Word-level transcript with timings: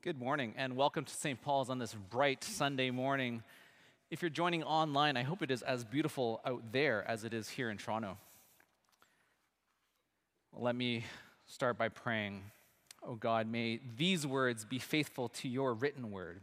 Good 0.00 0.20
morning, 0.20 0.54
and 0.56 0.76
welcome 0.76 1.04
to 1.04 1.12
St. 1.12 1.42
Paul's 1.42 1.68
on 1.68 1.80
this 1.80 1.92
bright 1.92 2.44
Sunday 2.44 2.92
morning. 2.92 3.42
If 4.12 4.22
you're 4.22 4.28
joining 4.28 4.62
online, 4.62 5.16
I 5.16 5.24
hope 5.24 5.42
it 5.42 5.50
is 5.50 5.62
as 5.62 5.82
beautiful 5.82 6.40
out 6.46 6.70
there 6.70 7.04
as 7.08 7.24
it 7.24 7.34
is 7.34 7.48
here 7.48 7.68
in 7.68 7.78
Toronto. 7.78 8.16
Let 10.56 10.76
me 10.76 11.04
start 11.48 11.76
by 11.76 11.88
praying. 11.88 12.44
Oh 13.02 13.16
God, 13.16 13.48
may 13.48 13.80
these 13.96 14.24
words 14.24 14.64
be 14.64 14.78
faithful 14.78 15.30
to 15.30 15.48
your 15.48 15.74
written 15.74 16.12
word, 16.12 16.42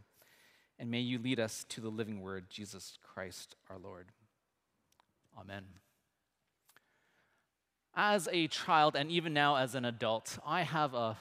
and 0.78 0.92
may 0.92 1.00
you 1.00 1.18
lead 1.18 1.40
us 1.40 1.66
to 1.70 1.80
the 1.80 1.88
living 1.88 2.20
word, 2.20 2.50
Jesus 2.50 2.98
Christ 3.02 3.56
our 3.70 3.78
Lord. 3.78 4.08
Amen. 5.40 5.64
As 7.96 8.28
a 8.34 8.50
child, 8.50 8.98
and 8.98 9.10
even 9.10 9.34
now 9.34 9.56
as 9.56 9.76
an 9.76 9.86
adult, 9.86 10.40
I 10.46 10.64
have 10.64 10.94
a, 10.94 11.16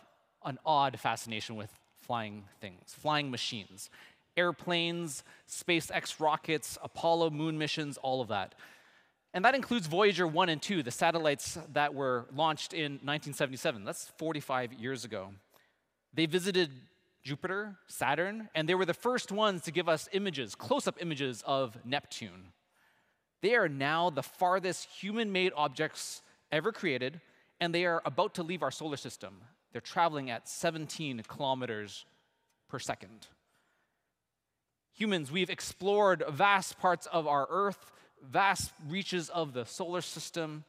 an 0.44 0.58
odd 0.66 0.98
fascination 0.98 1.54
with 1.54 1.70
flying 2.06 2.44
things, 2.60 2.94
flying 2.94 3.30
machines, 3.30 3.90
airplanes, 4.36 5.24
SpaceX 5.48 6.20
rockets, 6.20 6.78
Apollo 6.82 7.30
moon 7.30 7.58
missions, 7.58 7.96
all 7.98 8.20
of 8.20 8.28
that. 8.28 8.54
And 9.32 9.44
that 9.44 9.54
includes 9.54 9.86
Voyager 9.86 10.26
1 10.26 10.48
and 10.48 10.62
2, 10.62 10.82
the 10.82 10.90
satellites 10.90 11.58
that 11.72 11.92
were 11.92 12.26
launched 12.34 12.72
in 12.72 12.92
1977. 13.02 13.84
That's 13.84 14.12
45 14.18 14.72
years 14.74 15.04
ago. 15.04 15.30
They 16.12 16.26
visited 16.26 16.70
Jupiter, 17.24 17.76
Saturn, 17.88 18.48
and 18.54 18.68
they 18.68 18.74
were 18.74 18.84
the 18.84 18.94
first 18.94 19.32
ones 19.32 19.62
to 19.62 19.72
give 19.72 19.88
us 19.88 20.08
images, 20.12 20.54
close 20.54 20.86
up 20.86 20.98
images 21.00 21.42
of 21.46 21.76
Neptune. 21.84 22.52
They 23.42 23.56
are 23.56 23.68
now 23.68 24.10
the 24.10 24.22
farthest 24.22 24.88
human 24.88 25.32
made 25.32 25.52
objects 25.56 26.22
ever 26.52 26.70
created, 26.70 27.20
and 27.60 27.74
they 27.74 27.86
are 27.86 28.02
about 28.04 28.34
to 28.34 28.42
leave 28.42 28.62
our 28.62 28.70
solar 28.70 28.96
system. 28.96 29.40
They're 29.74 29.80
traveling 29.80 30.30
at 30.30 30.48
17 30.48 31.24
kilometers 31.26 32.06
per 32.68 32.78
second. 32.78 33.26
Humans, 34.92 35.32
we've 35.32 35.50
explored 35.50 36.22
vast 36.30 36.78
parts 36.78 37.06
of 37.06 37.26
our 37.26 37.48
Earth, 37.50 37.90
vast 38.22 38.72
reaches 38.88 39.28
of 39.30 39.52
the 39.52 39.64
solar 39.64 40.00
system. 40.00 40.62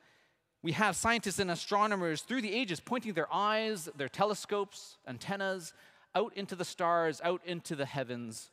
We 0.63 0.71
have 0.71 0.95
scientists 0.95 1.37
and 1.37 1.51
astronomers 1.51 2.23
through 2.23 2.41
the 2.41 2.51
ages 2.51 2.79
pointing 2.79 3.13
their 3.13 3.31
eyes, 3.31 3.87
their 3.95 4.09
telescopes, 4.09 4.97
antennas 5.07 5.71
out 6.15 6.33
into 6.35 6.55
the 6.55 6.65
stars, 6.65 7.21
out 7.23 7.41
into 7.45 7.75
the 7.75 7.85
heavens. 7.85 8.49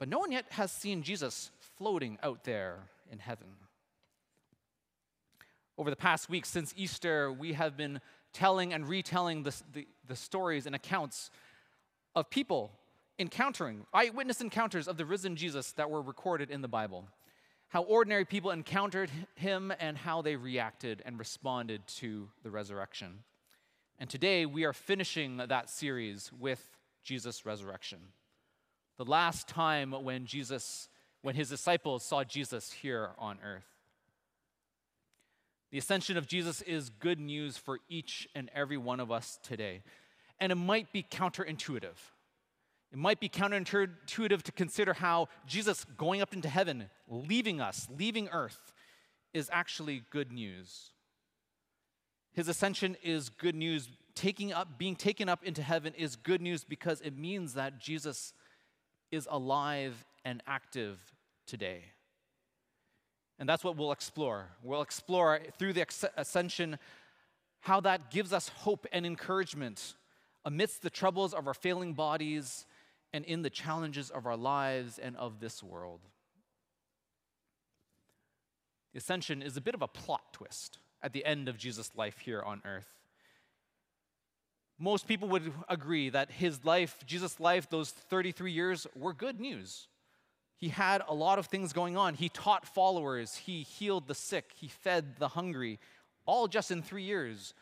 But 0.00 0.08
no 0.08 0.18
one 0.18 0.32
yet 0.32 0.46
has 0.50 0.72
seen 0.72 1.04
Jesus 1.04 1.52
floating 1.78 2.18
out 2.24 2.42
there 2.42 2.88
in 3.08 3.20
heaven. 3.20 3.46
Over 5.78 5.90
the 5.90 5.96
past 5.96 6.28
week 6.28 6.44
since 6.44 6.74
Easter, 6.76 7.32
we 7.32 7.52
have 7.52 7.76
been 7.76 8.00
telling 8.34 8.74
and 8.74 8.86
retelling 8.86 9.44
the, 9.44 9.54
the, 9.72 9.88
the 10.06 10.16
stories 10.16 10.66
and 10.66 10.74
accounts 10.74 11.30
of 12.14 12.28
people 12.28 12.72
encountering, 13.18 13.86
eyewitness 13.94 14.40
encounters 14.40 14.88
of 14.88 14.96
the 14.96 15.06
risen 15.06 15.36
Jesus 15.36 15.72
that 15.72 15.88
were 15.88 16.02
recorded 16.02 16.50
in 16.50 16.60
the 16.60 16.68
Bible. 16.68 17.08
How 17.68 17.82
ordinary 17.82 18.24
people 18.24 18.50
encountered 18.50 19.10
him 19.34 19.72
and 19.80 19.96
how 19.96 20.20
they 20.22 20.36
reacted 20.36 21.02
and 21.06 21.18
responded 21.18 21.86
to 21.98 22.28
the 22.42 22.50
resurrection. 22.50 23.20
And 23.98 24.10
today 24.10 24.46
we 24.46 24.64
are 24.64 24.72
finishing 24.72 25.38
that 25.38 25.70
series 25.70 26.30
with 26.38 26.76
Jesus' 27.02 27.46
resurrection. 27.46 27.98
The 28.96 29.04
last 29.04 29.48
time 29.48 29.92
when 29.92 30.26
Jesus, 30.26 30.88
when 31.22 31.34
his 31.34 31.48
disciples 31.48 32.04
saw 32.04 32.24
Jesus 32.24 32.72
here 32.72 33.10
on 33.18 33.38
earth. 33.44 33.73
The 35.74 35.78
ascension 35.78 36.16
of 36.16 36.28
Jesus 36.28 36.62
is 36.62 36.88
good 36.88 37.18
news 37.18 37.56
for 37.56 37.80
each 37.88 38.28
and 38.36 38.48
every 38.54 38.76
one 38.76 39.00
of 39.00 39.10
us 39.10 39.40
today. 39.42 39.82
And 40.38 40.52
it 40.52 40.54
might 40.54 40.92
be 40.92 41.02
counterintuitive. 41.02 41.96
It 42.92 42.96
might 42.96 43.18
be 43.18 43.28
counterintuitive 43.28 44.42
to 44.42 44.52
consider 44.52 44.92
how 44.92 45.26
Jesus 45.48 45.84
going 45.96 46.22
up 46.22 46.32
into 46.32 46.48
heaven, 46.48 46.90
leaving 47.08 47.60
us, 47.60 47.88
leaving 47.90 48.28
earth, 48.28 48.72
is 49.32 49.50
actually 49.52 50.04
good 50.10 50.30
news. 50.30 50.92
His 52.34 52.46
ascension 52.46 52.96
is 53.02 53.28
good 53.28 53.56
news. 53.56 53.88
Taking 54.14 54.52
up, 54.52 54.78
being 54.78 54.94
taken 54.94 55.28
up 55.28 55.42
into 55.42 55.64
heaven 55.64 55.92
is 55.98 56.14
good 56.14 56.40
news 56.40 56.62
because 56.62 57.00
it 57.00 57.18
means 57.18 57.54
that 57.54 57.80
Jesus 57.80 58.32
is 59.10 59.26
alive 59.28 60.04
and 60.24 60.40
active 60.46 61.00
today. 61.48 61.86
And 63.38 63.48
that's 63.48 63.64
what 63.64 63.76
we'll 63.76 63.92
explore. 63.92 64.46
We'll 64.62 64.82
explore 64.82 65.40
through 65.58 65.72
the 65.72 65.86
ascension 66.16 66.78
how 67.60 67.80
that 67.80 68.10
gives 68.10 68.32
us 68.32 68.48
hope 68.48 68.86
and 68.92 69.04
encouragement 69.04 69.94
amidst 70.44 70.82
the 70.82 70.90
troubles 70.90 71.34
of 71.34 71.46
our 71.46 71.54
failing 71.54 71.94
bodies 71.94 72.66
and 73.12 73.24
in 73.24 73.42
the 73.42 73.50
challenges 73.50 74.10
of 74.10 74.26
our 74.26 74.36
lives 74.36 74.98
and 74.98 75.16
of 75.16 75.40
this 75.40 75.62
world. 75.62 76.00
The 78.92 78.98
ascension 78.98 79.42
is 79.42 79.56
a 79.56 79.60
bit 79.60 79.74
of 79.74 79.82
a 79.82 79.88
plot 79.88 80.32
twist 80.32 80.78
at 81.02 81.12
the 81.12 81.24
end 81.24 81.48
of 81.48 81.58
Jesus' 81.58 81.90
life 81.96 82.18
here 82.18 82.42
on 82.42 82.62
earth. 82.64 82.88
Most 84.78 85.06
people 85.06 85.28
would 85.28 85.52
agree 85.68 86.10
that 86.10 86.30
his 86.30 86.64
life, 86.64 86.98
Jesus' 87.06 87.40
life, 87.40 87.70
those 87.70 87.90
33 87.90 88.52
years, 88.52 88.86
were 88.94 89.12
good 89.12 89.40
news. 89.40 89.88
He 90.56 90.68
had 90.68 91.02
a 91.08 91.14
lot 91.14 91.38
of 91.38 91.46
things 91.46 91.72
going 91.72 91.96
on. 91.96 92.14
He 92.14 92.28
taught 92.28 92.66
followers, 92.66 93.36
he 93.36 93.62
healed 93.62 94.06
the 94.06 94.14
sick, 94.14 94.52
he 94.54 94.68
fed 94.68 95.16
the 95.18 95.28
hungry, 95.28 95.78
all 96.26 96.48
just 96.48 96.70
in 96.70 96.82
three 96.82 97.02
years. 97.02 97.54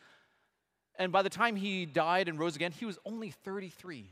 And 0.95 1.11
by 1.11 1.21
the 1.21 1.29
time 1.29 1.55
he 1.55 1.85
died 1.85 2.29
and 2.29 2.37
rose 2.37 2.55
again, 2.55 2.71
he 2.71 2.85
was 2.85 2.99
only 3.05 3.31
33. 3.31 4.09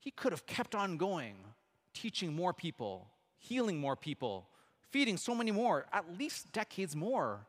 He 0.00 0.10
could 0.10 0.32
have 0.32 0.46
kept 0.46 0.74
on 0.74 0.96
going, 0.96 1.36
teaching 1.92 2.34
more 2.34 2.52
people, 2.52 3.06
healing 3.38 3.78
more 3.78 3.96
people, 3.96 4.48
feeding 4.90 5.16
so 5.16 5.34
many 5.34 5.50
more, 5.50 5.86
at 5.92 6.18
least 6.18 6.52
decades 6.52 6.96
more. 6.96 7.46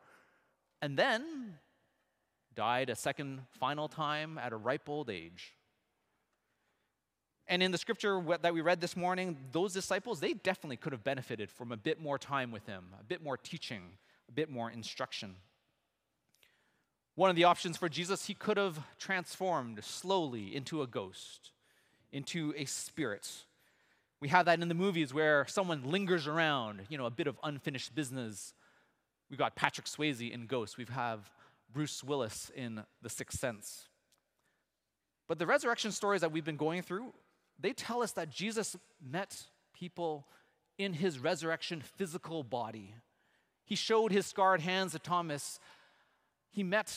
And 0.81 0.97
then 0.97 1.55
died 2.55 2.89
a 2.89 2.95
second, 2.95 3.41
final 3.59 3.87
time 3.87 4.37
at 4.37 4.53
a 4.53 4.57
ripe 4.57 4.89
old 4.89 5.09
age. 5.09 5.53
And 7.47 7.61
in 7.61 7.71
the 7.71 7.77
scripture 7.77 8.21
that 8.41 8.53
we 8.53 8.61
read 8.61 8.81
this 8.81 8.97
morning, 8.97 9.37
those 9.51 9.73
disciples, 9.73 10.19
they 10.19 10.33
definitely 10.33 10.77
could 10.77 10.93
have 10.93 11.03
benefited 11.03 11.51
from 11.51 11.71
a 11.71 11.77
bit 11.77 12.01
more 12.01 12.17
time 12.17 12.51
with 12.51 12.65
him, 12.65 12.85
a 12.99 13.03
bit 13.03 13.23
more 13.23 13.37
teaching, 13.37 13.83
a 14.27 14.31
bit 14.31 14.49
more 14.49 14.71
instruction. 14.71 15.35
One 17.13 17.29
of 17.29 17.35
the 17.35 17.43
options 17.43 17.77
for 17.77 17.87
Jesus, 17.87 18.25
he 18.25 18.33
could 18.33 18.57
have 18.57 18.79
transformed 18.97 19.83
slowly 19.83 20.55
into 20.55 20.81
a 20.81 20.87
ghost, 20.87 21.51
into 22.11 22.53
a 22.57 22.65
spirit. 22.65 23.31
We 24.19 24.29
have 24.29 24.47
that 24.47 24.59
in 24.59 24.67
the 24.67 24.73
movies 24.73 25.13
where 25.13 25.45
someone 25.47 25.83
lingers 25.83 26.25
around, 26.27 26.81
you 26.89 26.97
know, 26.97 27.05
a 27.05 27.11
bit 27.11 27.27
of 27.27 27.39
unfinished 27.43 27.93
business. 27.93 28.53
We've 29.29 29.39
got 29.39 29.55
Patrick 29.55 29.85
Swayze 29.85 30.31
in 30.31 30.47
Ghost. 30.47 30.77
We 30.77 30.85
have 30.91 31.29
Bruce 31.71 32.03
Willis 32.03 32.51
in 32.55 32.83
The 33.01 33.09
Sixth 33.09 33.39
Sense. 33.39 33.87
But 35.27 35.39
the 35.39 35.45
resurrection 35.45 35.91
stories 35.91 36.21
that 36.21 36.31
we've 36.31 36.45
been 36.45 36.57
going 36.57 36.81
through 36.81 37.13
they 37.59 37.73
tell 37.73 38.01
us 38.01 38.11
that 38.13 38.29
Jesus 38.29 38.75
met 39.01 39.43
people 39.73 40.27
in 40.77 40.93
his 40.93 41.19
resurrection 41.19 41.81
physical 41.81 42.43
body. 42.43 42.93
He 43.63 43.75
showed 43.75 44.11
his 44.11 44.25
scarred 44.25 44.61
hands 44.61 44.91
to 44.91 44.99
Thomas. 44.99 45.59
He 46.49 46.63
met 46.63 46.93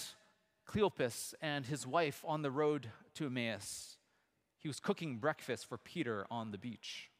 Cleopas 0.68 1.34
and 1.40 1.64
his 1.64 1.86
wife 1.86 2.24
on 2.26 2.42
the 2.42 2.50
road 2.50 2.90
to 3.14 3.26
Emmaus. 3.26 3.96
He 4.58 4.68
was 4.68 4.80
cooking 4.80 5.16
breakfast 5.16 5.66
for 5.66 5.78
Peter 5.78 6.26
on 6.30 6.50
the 6.50 6.58
beach. 6.58 7.10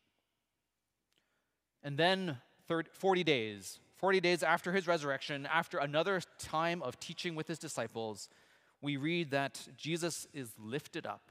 And 1.83 1.97
then 1.97 2.39
30, 2.67 2.91
40 2.93 3.25
days, 3.25 3.79
40 3.97 4.21
days 4.21 4.43
after 4.43 4.73
his 4.73 4.87
resurrection, 4.87 5.47
after 5.47 5.79
another 5.79 6.21
time 6.39 6.83
of 6.83 7.01
teaching 7.01 7.35
with 7.35 7.47
his 7.47 7.59
disciples, 7.59 8.29
we 8.83 8.97
read 8.97 9.31
that 9.31 9.69
Jesus 9.77 10.27
is 10.35 10.51
lifted 10.59 11.07
up 11.07 11.31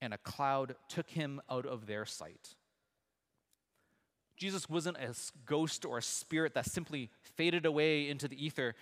and 0.00 0.14
a 0.14 0.18
cloud 0.18 0.76
took 0.88 1.10
him 1.10 1.40
out 1.50 1.66
of 1.66 1.86
their 1.86 2.04
sight. 2.04 2.54
Jesus 4.36 4.68
wasn't 4.68 4.96
a 4.98 5.14
ghost 5.46 5.84
or 5.84 5.98
a 5.98 6.02
spirit 6.02 6.54
that 6.54 6.66
simply 6.66 7.10
faded 7.36 7.66
away 7.66 8.08
into 8.08 8.28
the 8.28 8.44
ether. 8.44 8.74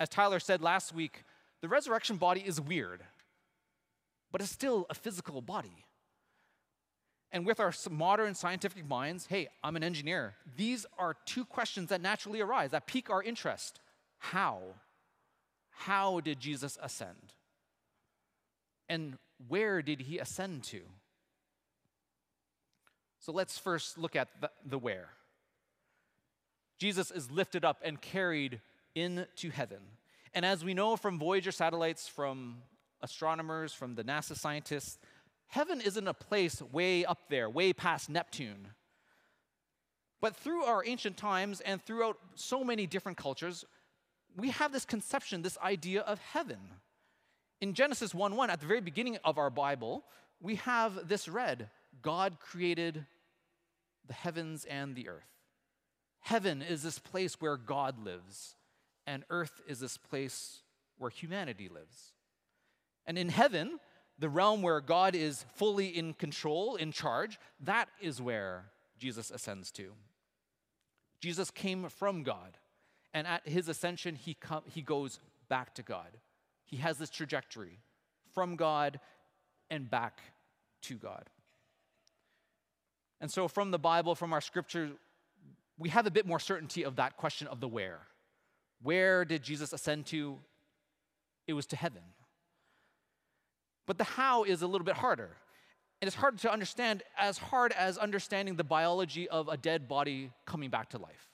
As 0.00 0.08
Tyler 0.08 0.40
said 0.40 0.62
last 0.62 0.94
week, 0.94 1.24
the 1.60 1.68
resurrection 1.68 2.16
body 2.16 2.40
is 2.40 2.60
weird, 2.60 3.02
but 4.32 4.40
it's 4.40 4.50
still 4.50 4.86
a 4.88 4.94
physical 4.94 5.42
body. 5.42 5.84
And 7.30 7.46
with 7.46 7.60
our 7.60 7.72
modern 7.90 8.34
scientific 8.34 8.86
minds, 8.86 9.26
hey, 9.26 9.48
I'm 9.62 9.76
an 9.76 9.84
engineer. 9.84 10.34
These 10.56 10.84
are 10.98 11.16
two 11.24 11.44
questions 11.44 11.88
that 11.88 12.00
naturally 12.00 12.40
arise, 12.40 12.70
that 12.72 12.86
pique 12.86 13.10
our 13.10 13.22
interest. 13.22 13.80
How? 14.18 14.60
How 15.70 16.20
did 16.20 16.40
Jesus 16.40 16.78
ascend? 16.82 17.34
And 18.88 19.16
where 19.48 19.82
did 19.82 20.00
he 20.02 20.18
ascend 20.18 20.64
to? 20.64 20.80
So 23.20 23.32
let's 23.32 23.58
first 23.58 23.98
look 23.98 24.16
at 24.16 24.28
the, 24.40 24.50
the 24.64 24.78
where. 24.78 25.10
Jesus 26.78 27.10
is 27.10 27.30
lifted 27.30 27.64
up 27.64 27.80
and 27.84 28.00
carried 28.00 28.60
into 28.94 29.50
heaven. 29.50 29.78
And 30.34 30.44
as 30.44 30.64
we 30.64 30.74
know 30.74 30.96
from 30.96 31.18
Voyager 31.18 31.52
satellites, 31.52 32.08
from 32.08 32.58
astronomers, 33.00 33.72
from 33.72 33.94
the 33.94 34.02
NASA 34.02 34.36
scientists, 34.36 34.98
Heaven 35.52 35.82
isn't 35.82 36.08
a 36.08 36.14
place 36.14 36.62
way 36.62 37.04
up 37.04 37.28
there, 37.28 37.50
way 37.50 37.74
past 37.74 38.08
Neptune. 38.08 38.68
But 40.18 40.34
through 40.34 40.64
our 40.64 40.82
ancient 40.86 41.18
times 41.18 41.60
and 41.60 41.82
throughout 41.82 42.16
so 42.36 42.64
many 42.64 42.86
different 42.86 43.18
cultures, 43.18 43.66
we 44.34 44.48
have 44.48 44.72
this 44.72 44.86
conception, 44.86 45.42
this 45.42 45.58
idea 45.62 46.00
of 46.00 46.18
heaven. 46.20 46.56
In 47.62 47.74
Genesis 47.74 48.12
1 48.12 48.34
1, 48.34 48.50
at 48.50 48.58
the 48.58 48.66
very 48.66 48.80
beginning 48.80 49.18
of 49.24 49.38
our 49.38 49.48
Bible, 49.48 50.02
we 50.40 50.56
have 50.56 51.06
this 51.06 51.28
read 51.28 51.70
God 52.02 52.38
created 52.40 53.06
the 54.04 54.14
heavens 54.14 54.64
and 54.64 54.96
the 54.96 55.08
earth. 55.08 55.30
Heaven 56.18 56.60
is 56.60 56.82
this 56.82 56.98
place 56.98 57.40
where 57.40 57.56
God 57.56 58.04
lives, 58.04 58.56
and 59.06 59.22
earth 59.30 59.60
is 59.68 59.78
this 59.78 59.96
place 59.96 60.62
where 60.98 61.08
humanity 61.08 61.68
lives. 61.68 62.14
And 63.06 63.16
in 63.16 63.28
heaven, 63.28 63.78
the 64.18 64.28
realm 64.28 64.62
where 64.62 64.80
God 64.80 65.14
is 65.14 65.44
fully 65.54 65.86
in 65.86 66.14
control, 66.14 66.74
in 66.74 66.90
charge, 66.90 67.38
that 67.60 67.88
is 68.00 68.20
where 68.20 68.72
Jesus 68.98 69.30
ascends 69.30 69.70
to. 69.72 69.92
Jesus 71.20 71.52
came 71.52 71.88
from 71.88 72.24
God, 72.24 72.58
and 73.14 73.24
at 73.24 73.46
his 73.46 73.68
ascension, 73.68 74.16
he, 74.16 74.34
com- 74.34 74.64
he 74.66 74.82
goes 74.82 75.20
back 75.48 75.76
to 75.76 75.84
God. 75.84 76.18
He 76.72 76.78
has 76.78 76.96
this 76.96 77.10
trajectory 77.10 77.78
from 78.34 78.56
God 78.56 78.98
and 79.70 79.90
back 79.90 80.20
to 80.84 80.94
God. 80.94 81.28
And 83.20 83.30
so, 83.30 83.46
from 83.46 83.70
the 83.70 83.78
Bible, 83.78 84.14
from 84.14 84.32
our 84.32 84.40
scripture, 84.40 84.90
we 85.78 85.90
have 85.90 86.06
a 86.06 86.10
bit 86.10 86.26
more 86.26 86.40
certainty 86.40 86.82
of 86.82 86.96
that 86.96 87.18
question 87.18 87.46
of 87.46 87.60
the 87.60 87.68
where. 87.68 88.00
Where 88.82 89.26
did 89.26 89.42
Jesus 89.42 89.74
ascend 89.74 90.06
to? 90.06 90.38
It 91.46 91.52
was 91.52 91.66
to 91.66 91.76
heaven. 91.76 92.00
But 93.86 93.98
the 93.98 94.04
how 94.04 94.44
is 94.44 94.62
a 94.62 94.66
little 94.66 94.86
bit 94.86 94.96
harder. 94.96 95.36
And 96.00 96.06
it's 96.06 96.16
hard 96.16 96.38
to 96.38 96.50
understand, 96.50 97.02
as 97.18 97.36
hard 97.36 97.72
as 97.72 97.98
understanding 97.98 98.56
the 98.56 98.64
biology 98.64 99.28
of 99.28 99.48
a 99.48 99.58
dead 99.58 99.88
body 99.88 100.30
coming 100.46 100.70
back 100.70 100.88
to 100.90 100.98
life. 100.98 101.28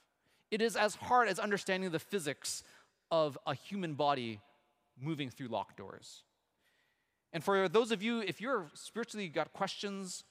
It 0.51 0.61
is 0.61 0.75
as 0.75 0.97
hard 0.97 1.29
as 1.29 1.39
understanding 1.39 1.93
the 1.93 2.01
physics 2.01 2.65
of 3.13 3.39
a 3.47 3.55
human 3.55 3.95
body 3.95 4.41
moving 5.01 5.31
through 5.31 5.49
locked 5.49 5.77
doors. 5.77 6.23
And 7.33 7.45
for 7.45 7.69
those 7.69 7.93
of 7.93 8.03
you, 8.03 8.21
if 8.21 8.41
you're 8.41 8.67
spiritually 8.75 9.29
got 9.29 9.53
questions, 9.53 10.25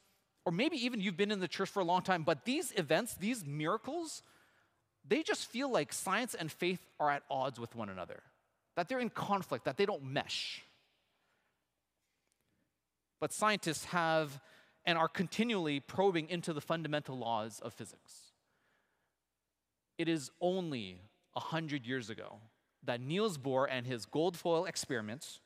or 0.45 0.51
maybe 0.51 0.77
even 0.77 1.01
you've 1.01 1.17
been 1.17 1.31
in 1.31 1.39
the 1.39 1.47
church 1.47 1.69
for 1.69 1.81
a 1.81 1.85
long 1.85 2.01
time, 2.01 2.23
but 2.23 2.45
these 2.45 2.73
events, 2.75 3.13
these 3.15 3.45
miracles, 3.45 4.23
they 5.07 5.23
just 5.23 5.45
feel 5.49 5.71
like 5.71 5.93
science 5.93 6.33
and 6.33 6.51
faith 6.51 6.79
are 6.99 7.11
at 7.11 7.23
odds 7.29 7.59
with 7.59 7.75
one 7.75 7.89
another, 7.89 8.23
that 8.75 8.89
they're 8.89 8.99
in 8.99 9.09
conflict, 9.09 9.65
that 9.65 9.77
they 9.77 9.85
don't 9.85 10.03
mesh. 10.03 10.63
But 13.19 13.33
scientists 13.33 13.85
have 13.85 14.39
and 14.85 14.97
are 14.97 15.09
continually 15.09 15.79
probing 15.81 16.29
into 16.29 16.53
the 16.53 16.61
fundamental 16.61 17.17
laws 17.17 17.59
of 17.59 17.73
physics. 17.73 18.31
It 19.97 20.07
is 20.07 20.31
only 20.39 21.01
100 21.33 21.85
years 21.85 22.09
ago 22.09 22.37
that 22.87 22.99
Niels 22.99 23.37
Bohr 23.37 23.67
and 23.69 23.85
his 23.85 24.05
gold 24.05 24.35
foil 24.35 24.65
experiments 24.65 25.39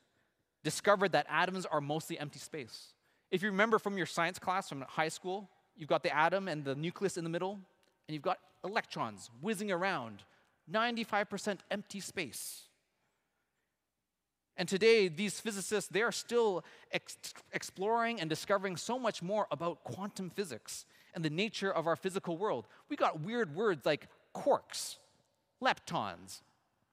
discovered 0.64 1.12
that 1.12 1.26
atoms 1.28 1.66
are 1.66 1.80
mostly 1.80 2.18
empty 2.18 2.38
space. 2.38 2.94
If 3.30 3.42
you 3.42 3.50
remember 3.50 3.78
from 3.78 3.96
your 3.96 4.06
science 4.06 4.38
class 4.38 4.68
from 4.68 4.82
high 4.82 5.08
school, 5.08 5.48
you've 5.76 5.88
got 5.88 6.02
the 6.02 6.16
atom 6.16 6.48
and 6.48 6.64
the 6.64 6.74
nucleus 6.74 7.16
in 7.16 7.24
the 7.24 7.30
middle, 7.30 7.52
and 7.52 8.14
you've 8.14 8.22
got 8.22 8.38
electrons 8.64 9.30
whizzing 9.40 9.70
around, 9.70 10.22
95% 10.70 11.58
empty 11.70 12.00
space. 12.00 12.62
And 14.56 14.68
today, 14.68 15.08
these 15.08 15.40
physicists, 15.40 15.90
they 15.90 16.02
are 16.02 16.12
still 16.12 16.62
ex- 16.92 17.16
exploring 17.52 18.20
and 18.20 18.28
discovering 18.28 18.76
so 18.76 18.98
much 18.98 19.22
more 19.22 19.46
about 19.50 19.82
quantum 19.82 20.30
physics 20.30 20.84
and 21.14 21.24
the 21.24 21.30
nature 21.30 21.72
of 21.72 21.86
our 21.86 21.96
physical 21.96 22.36
world. 22.36 22.66
We 22.88 22.96
got 22.96 23.22
weird 23.22 23.56
words 23.56 23.86
like 23.86 24.08
quarks, 24.34 24.96
leptons, 25.62 26.42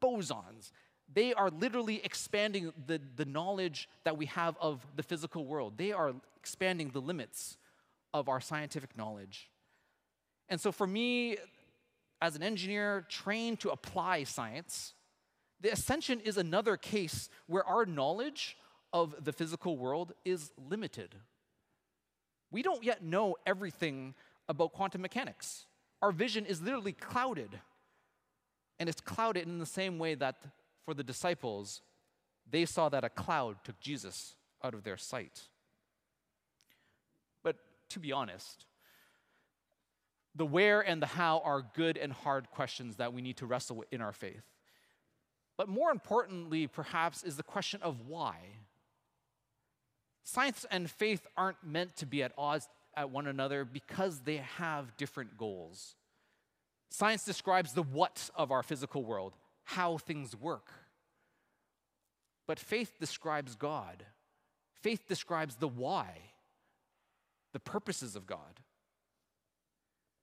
bosons. 0.02 0.72
They 1.12 1.34
are 1.34 1.50
literally 1.50 2.02
expanding 2.04 2.72
the, 2.86 3.02
the 3.16 3.26
knowledge 3.26 3.90
that 4.04 4.18
we 4.18 4.28
have 4.28 4.56
of 4.62 4.86
the 4.96 5.04
physical 5.04 5.46
world. 5.46 5.78
They 5.78 5.92
are 5.92 6.14
expanding 6.38 6.90
the 6.90 7.02
limits 7.02 7.58
of 8.14 8.30
our 8.30 8.40
scientific 8.40 8.98
knowledge. 8.98 9.50
And 10.50 10.60
so, 10.60 10.72
for 10.72 10.88
me, 10.88 11.38
as 12.22 12.36
an 12.36 12.44
engineer 12.44 13.06
trained 13.10 13.60
to 13.62 13.70
apply 13.70 14.24
science, 14.24 14.94
the 15.62 15.72
ascension 15.72 16.20
is 16.22 16.38
another 16.38 16.78
case 16.78 17.30
where 17.48 17.66
our 17.66 17.86
knowledge 17.86 18.58
of 18.94 19.16
the 19.24 19.34
physical 19.34 19.78
world 19.78 20.14
is 20.26 20.52
limited. 20.70 21.16
We 22.52 22.62
don't 22.62 22.84
yet 22.84 23.04
know 23.04 23.36
everything 23.46 24.16
about 24.48 24.74
quantum 24.74 25.02
mechanics. 25.02 25.66
Our 26.02 26.12
vision 26.12 26.46
is 26.46 26.62
literally 26.62 26.94
clouded. 26.94 27.60
And 28.80 28.88
it's 28.88 29.02
clouded 29.02 29.46
in 29.46 29.60
the 29.60 29.66
same 29.66 30.00
way 30.00 30.16
that 30.16 30.42
for 30.86 30.94
the 30.94 31.04
disciples, 31.04 31.82
they 32.50 32.66
saw 32.66 32.90
that 32.90 33.04
a 33.04 33.10
cloud 33.10 33.58
took 33.64 33.80
Jesus 33.80 34.36
out 34.64 34.74
of 34.74 34.84
their 34.84 34.98
sight. 34.98 35.42
But 37.44 37.58
to 37.90 38.00
be 38.00 38.12
honest, 38.12 38.66
the 40.36 40.46
where 40.46 40.82
and 40.82 41.02
the 41.02 41.08
how 41.08 41.42
are 41.44 41.64
good 41.76 41.98
and 41.98 42.14
hard 42.14 42.50
questions 42.52 42.96
that 42.96 43.14
we 43.14 43.22
need 43.22 43.38
to 43.38 43.46
wrestle 43.46 43.76
with 43.76 43.92
in 43.92 44.02
our 44.02 44.14
faith. 44.14 44.44
But 45.58 45.68
more 45.68 45.92
importantly, 45.92 46.68
perhaps, 46.68 47.24
is 47.24 47.36
the 47.36 47.44
question 47.44 47.82
of 47.82 48.08
why. 48.08 48.38
Science 50.24 50.66
and 50.72 50.90
faith 50.90 51.28
aren't 51.36 51.64
meant 51.64 51.98
to 51.98 52.06
be 52.06 52.24
at 52.24 52.32
odds 52.38 52.70
at 52.96 53.10
one 53.10 53.28
another 53.28 53.66
because 53.66 54.22
they 54.22 54.38
have 54.38 54.96
different 54.96 55.38
goals. 55.38 55.96
Science 56.90 57.24
describes 57.24 57.74
the 57.74 57.84
what 57.84 58.30
of 58.36 58.52
our 58.52 58.64
physical 58.64 59.04
world, 59.04 59.34
how 59.64 59.98
things 59.98 60.36
work. 60.36 60.72
But 62.48 62.60
faith 62.60 62.98
describes 63.00 63.56
God. 63.56 64.04
Faith 64.74 65.08
describes 65.08 65.56
the 65.56 65.68
why, 65.68 66.18
the 67.54 67.60
purposes 67.60 68.16
of 68.16 68.26
God. 68.26 68.62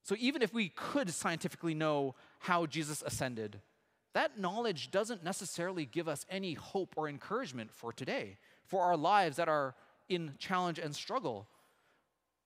So 0.02 0.16
even 0.18 0.42
if 0.42 0.52
we 0.54 0.70
could 0.70 1.10
scientifically 1.10 1.74
know 1.74 2.14
how 2.40 2.66
Jesus 2.66 3.02
ascended, 3.02 3.60
that 4.14 4.38
knowledge 4.38 4.90
doesn't 4.90 5.22
necessarily 5.22 5.84
give 5.84 6.08
us 6.08 6.24
any 6.30 6.54
hope 6.54 6.94
or 6.96 7.08
encouragement 7.08 7.70
for 7.70 7.92
today, 7.92 8.38
for 8.64 8.82
our 8.82 8.96
lives 8.96 9.36
that 9.36 9.48
are 9.48 9.74
in 10.08 10.34
challenge 10.38 10.78
and 10.78 10.94
struggle. 10.94 11.46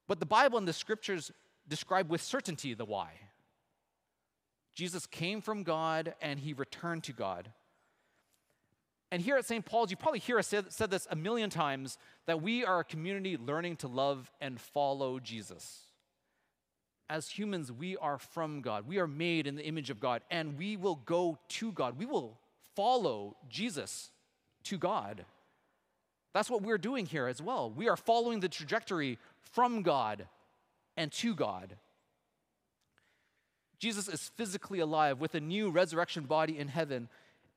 But 0.08 0.20
the 0.20 0.26
Bible 0.26 0.58
and 0.58 0.66
the 0.66 0.72
scriptures 0.72 1.30
describe 1.68 2.10
with 2.10 2.22
certainty 2.22 2.74
the 2.74 2.84
why. 2.84 3.12
Jesus 4.80 5.06
came 5.06 5.40
from 5.40 5.62
God 5.62 6.14
and 6.20 6.40
he 6.40 6.52
returned 6.52 7.04
to 7.04 7.12
God. 7.12 7.50
And 9.12 9.20
here 9.20 9.36
at 9.36 9.44
St. 9.44 9.64
Paul's, 9.64 9.90
you 9.90 9.96
probably 9.96 10.20
hear 10.20 10.38
us 10.38 10.46
say, 10.46 10.62
said 10.68 10.90
this 10.90 11.06
a 11.10 11.16
million 11.16 11.50
times 11.50 11.98
that 12.26 12.40
we 12.40 12.64
are 12.64 12.80
a 12.80 12.84
community 12.84 13.36
learning 13.36 13.76
to 13.76 13.88
love 13.88 14.30
and 14.40 14.60
follow 14.60 15.18
Jesus 15.18 15.90
as 17.10 17.28
humans, 17.28 17.72
we 17.72 17.96
are 17.96 18.18
from 18.18 18.60
God. 18.62 18.86
We 18.86 18.98
are 18.98 19.08
made 19.08 19.48
in 19.48 19.56
the 19.56 19.66
image 19.66 19.90
of 19.90 19.98
God, 19.98 20.22
and 20.30 20.56
we 20.56 20.76
will 20.76 20.94
go 20.94 21.38
to 21.48 21.72
God. 21.72 21.98
We 21.98 22.06
will 22.06 22.38
follow 22.76 23.36
Jesus 23.48 24.12
to 24.64 24.78
God. 24.78 25.24
That's 26.32 26.48
what 26.48 26.62
we're 26.62 26.78
doing 26.78 27.06
here 27.06 27.26
as 27.26 27.42
well. 27.42 27.68
We 27.68 27.88
are 27.88 27.96
following 27.96 28.38
the 28.38 28.48
trajectory 28.48 29.18
from 29.42 29.82
God 29.82 30.28
and 30.96 31.10
to 31.14 31.34
God. 31.34 31.74
Jesus 33.80 34.08
is 34.08 34.30
physically 34.36 34.78
alive 34.78 35.20
with 35.20 35.34
a 35.34 35.40
new 35.40 35.70
resurrection 35.70 36.24
body 36.24 36.58
in 36.58 36.68
heaven, 36.68 37.08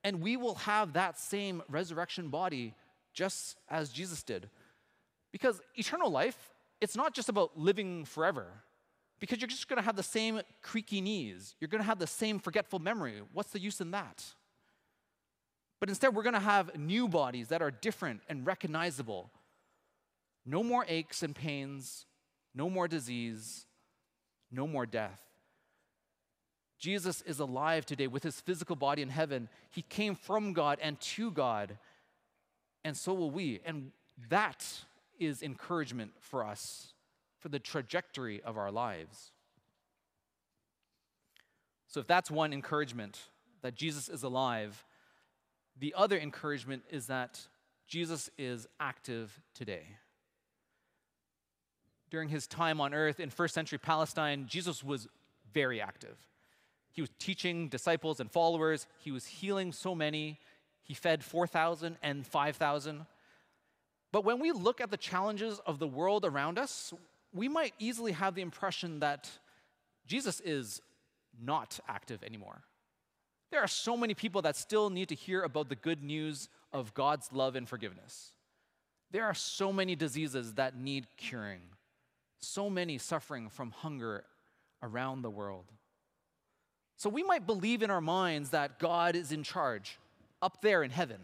and 0.04 0.22
we 0.22 0.38
will 0.38 0.56
have 0.56 0.94
that 0.94 1.20
same 1.20 1.62
resurrection 1.70 2.30
body 2.30 2.74
just 3.14 3.58
as 3.70 3.90
Jesus 3.90 4.24
did. 4.24 4.50
Because 5.32 5.62
eternal 5.76 6.10
life, 6.10 6.52
it's 6.82 6.96
not 6.96 7.14
just 7.14 7.30
about 7.30 7.60
living 7.60 8.06
forever 8.06 8.48
because 9.20 9.40
you're 9.40 9.48
just 9.48 9.68
going 9.68 9.78
to 9.78 9.86
have 9.86 9.96
the 9.96 10.04
same 10.04 10.42
creaky 10.62 11.02
knees. 11.02 11.56
You're 11.60 11.70
going 11.70 11.82
to 11.82 11.88
have 11.88 12.00
the 12.00 12.08
same 12.08 12.40
forgetful 12.40 12.80
memory. 12.80 13.22
What's 13.32 13.52
the 13.52 13.60
use 13.60 13.80
in 13.80 13.92
that? 13.92 14.24
But 15.80 15.90
instead, 15.90 16.16
we're 16.16 16.24
going 16.24 16.34
to 16.34 16.40
have 16.40 16.78
new 16.78 17.08
bodies 17.08 17.50
that 17.50 17.62
are 17.62 17.72
different 17.72 18.22
and 18.30 18.46
recognizable. 18.46 19.30
No 20.46 20.64
more 20.64 20.86
aches 20.88 21.24
and 21.24 21.36
pains, 21.36 22.06
no 22.54 22.70
more 22.70 22.88
disease, 22.88 23.66
no 24.52 24.68
more 24.68 24.86
death. 24.86 25.20
Jesus 26.84 27.22
is 27.22 27.40
alive 27.40 27.86
today 27.86 28.08
with 28.08 28.24
his 28.24 28.42
physical 28.42 28.76
body 28.76 29.02
in 29.02 29.08
heaven. 29.08 29.48
He 29.72 29.84
came 29.84 30.16
from 30.16 30.52
God 30.52 30.80
and 30.82 31.00
to 31.00 31.32
God, 31.32 31.78
and 32.84 32.98
so 32.98 33.14
will 33.14 33.32
we. 33.32 33.62
And 33.66 33.94
that 34.28 34.68
is 35.18 35.42
encouragement 35.42 36.12
for 36.20 36.44
us 36.44 36.92
for 37.40 37.48
the 37.48 37.58
trajectory 37.58 38.42
of 38.44 38.58
our 38.58 38.70
lives. 38.70 39.32
So, 41.88 42.02
if 42.02 42.08
that's 42.08 42.30
one 42.30 42.52
encouragement, 42.52 43.18
that 43.62 43.76
Jesus 43.76 44.10
is 44.10 44.24
alive, 44.24 44.84
the 45.80 45.94
other 45.96 46.18
encouragement 46.18 46.84
is 46.92 47.08
that 47.08 47.40
Jesus 47.88 48.30
is 48.38 48.68
active 48.82 49.40
today. 49.54 49.84
during 52.10 52.28
his 52.28 52.46
time 52.46 52.82
on 52.82 52.94
earth 52.94 53.22
in 53.22 53.30
first 53.30 53.54
century 53.54 53.78
Palestine, 53.78 54.48
Jesus 54.48 54.84
was 54.84 55.08
very 55.54 55.80
active. 55.80 56.18
He 56.94 57.02
was 57.02 57.10
teaching 57.20 57.68
disciples 57.68 58.20
and 58.20 58.32
followers, 58.32 58.88
he 59.00 59.12
was 59.12 59.26
healing 59.26 59.74
so 59.74 59.94
many. 59.94 60.40
He 60.84 60.94
fed 60.94 61.24
4,000 61.24 61.98
and 62.04 62.26
5,000. 62.26 63.06
But 64.12 64.26
when 64.26 64.40
we 64.40 64.52
look 64.52 64.80
at 64.80 64.92
the 64.92 64.98
challenges 64.98 65.60
of 65.66 65.80
the 65.80 65.88
world 65.88 66.24
around 66.24 66.60
us, 66.60 66.94
we 67.34 67.48
might 67.48 67.74
easily 67.80 68.12
have 68.12 68.36
the 68.36 68.42
impression 68.42 69.00
that 69.00 69.30
Jesus 70.06 70.40
is 70.42 70.82
not 71.42 71.80
active 71.88 72.22
anymore. 72.24 72.62
There 73.50 73.62
are 73.62 73.68
so 73.68 73.98
many 73.98 74.14
people 74.14 74.42
that 74.44 74.56
still 74.56 74.90
need 74.90 75.10
to 75.10 75.16
hear 75.16 75.42
about 75.42 75.70
the 75.70 75.76
good 75.76 76.04
news 76.04 76.50
of 76.72 76.94
God's 76.94 77.32
love 77.32 77.56
and 77.56 77.68
forgiveness. 77.68 78.34
There 79.10 79.26
are 79.26 79.34
so 79.34 79.72
many 79.72 79.96
diseases 79.96 80.56
that 80.56 80.76
need 80.76 81.08
curing, 81.18 81.62
so 82.40 82.70
many 82.70 82.98
suffering 82.98 83.50
from 83.50 83.72
hunger 83.72 84.26
around 84.82 85.22
the 85.22 85.30
world. 85.30 85.72
So 86.98 87.10
we 87.10 87.24
might 87.24 87.46
believe 87.46 87.82
in 87.82 87.90
our 87.90 88.02
minds 88.02 88.52
that 88.52 88.80
God 88.80 89.16
is 89.16 89.32
in 89.32 89.44
charge 89.44 89.98
up 90.42 90.62
there 90.62 90.84
in 90.84 90.92
heaven. 90.92 91.20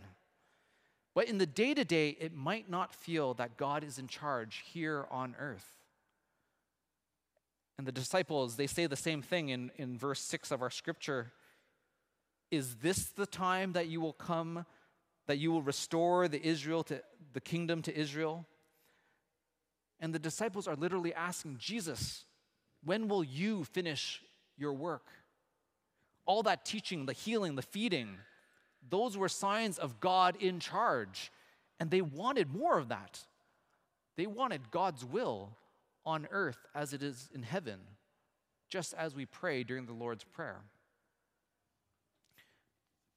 But 1.13 1.27
in 1.27 1.37
the 1.37 1.45
day 1.45 1.73
to 1.73 1.83
day, 1.83 2.09
it 2.19 2.33
might 2.33 2.69
not 2.69 2.93
feel 2.93 3.33
that 3.35 3.57
God 3.57 3.83
is 3.83 3.99
in 3.99 4.07
charge 4.07 4.63
here 4.71 5.05
on 5.11 5.35
earth. 5.39 5.65
And 7.77 7.87
the 7.87 7.91
disciples, 7.91 8.55
they 8.55 8.67
say 8.67 8.87
the 8.87 8.95
same 8.95 9.21
thing 9.21 9.49
in, 9.49 9.71
in 9.77 9.97
verse 9.97 10.21
6 10.21 10.51
of 10.51 10.61
our 10.61 10.69
scripture. 10.69 11.31
Is 12.51 12.75
this 12.75 13.05
the 13.05 13.25
time 13.25 13.73
that 13.73 13.87
you 13.87 14.01
will 14.01 14.13
come, 14.13 14.65
that 15.27 15.37
you 15.37 15.51
will 15.51 15.61
restore 15.61 16.27
the 16.27 16.45
Israel 16.45 16.83
to 16.83 17.01
the 17.33 17.41
kingdom 17.41 17.81
to 17.83 17.97
Israel? 17.97 18.45
And 19.99 20.13
the 20.13 20.19
disciples 20.19 20.67
are 20.67 20.75
literally 20.75 21.13
asking 21.13 21.57
Jesus, 21.57 22.25
when 22.83 23.07
will 23.07 23.23
you 23.23 23.63
finish 23.63 24.21
your 24.57 24.73
work? 24.73 25.07
All 26.29 26.43
that 26.43 26.63
teaching, 26.63 27.07
the 27.07 27.13
healing, 27.13 27.55
the 27.55 27.63
feeding, 27.63 28.17
those 28.87 29.17
were 29.17 29.27
signs 29.27 29.79
of 29.79 29.99
God 29.99 30.35
in 30.39 30.59
charge. 30.59 31.31
And 31.79 31.89
they 31.89 32.01
wanted 32.01 32.53
more 32.53 32.77
of 32.77 32.89
that. 32.89 33.19
They 34.15 34.27
wanted 34.27 34.69
God's 34.69 35.03
will 35.03 35.57
on 36.05 36.27
earth 36.29 36.59
as 36.75 36.93
it 36.93 37.01
is 37.01 37.29
in 37.33 37.41
heaven, 37.41 37.79
just 38.69 38.93
as 38.93 39.15
we 39.15 39.25
pray 39.25 39.63
during 39.63 39.87
the 39.87 39.93
Lord's 39.93 40.23
Prayer. 40.23 40.61